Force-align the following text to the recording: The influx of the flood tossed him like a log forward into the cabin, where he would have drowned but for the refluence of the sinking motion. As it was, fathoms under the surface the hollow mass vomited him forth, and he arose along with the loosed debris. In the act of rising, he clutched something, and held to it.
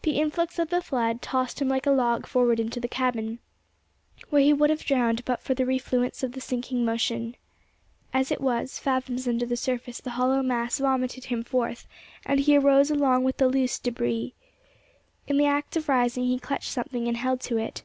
The 0.00 0.12
influx 0.18 0.58
of 0.58 0.70
the 0.70 0.80
flood 0.80 1.20
tossed 1.20 1.60
him 1.60 1.68
like 1.68 1.84
a 1.84 1.90
log 1.90 2.26
forward 2.26 2.58
into 2.58 2.80
the 2.80 2.88
cabin, 2.88 3.38
where 4.30 4.40
he 4.40 4.54
would 4.54 4.70
have 4.70 4.82
drowned 4.86 5.22
but 5.26 5.42
for 5.42 5.52
the 5.52 5.66
refluence 5.66 6.22
of 6.22 6.32
the 6.32 6.40
sinking 6.40 6.86
motion. 6.86 7.36
As 8.14 8.32
it 8.32 8.40
was, 8.40 8.78
fathoms 8.78 9.28
under 9.28 9.44
the 9.44 9.58
surface 9.58 10.00
the 10.00 10.12
hollow 10.12 10.42
mass 10.42 10.78
vomited 10.78 11.26
him 11.26 11.44
forth, 11.44 11.86
and 12.24 12.40
he 12.40 12.56
arose 12.56 12.90
along 12.90 13.24
with 13.24 13.36
the 13.36 13.46
loosed 13.46 13.82
debris. 13.82 14.32
In 15.26 15.36
the 15.36 15.44
act 15.44 15.76
of 15.76 15.86
rising, 15.86 16.24
he 16.24 16.38
clutched 16.38 16.72
something, 16.72 17.06
and 17.06 17.18
held 17.18 17.42
to 17.42 17.58
it. 17.58 17.82